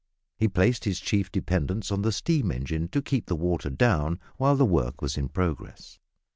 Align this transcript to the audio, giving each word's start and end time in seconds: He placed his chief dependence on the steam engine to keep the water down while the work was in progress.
He 0.35 0.47
placed 0.47 0.83
his 0.85 0.99
chief 0.99 1.31
dependence 1.31 1.91
on 1.91 2.01
the 2.01 2.11
steam 2.11 2.51
engine 2.51 2.87
to 2.87 3.03
keep 3.03 3.27
the 3.27 3.35
water 3.35 3.69
down 3.69 4.19
while 4.37 4.55
the 4.55 4.65
work 4.65 4.99
was 4.99 5.15
in 5.15 5.29
progress. 5.29 5.99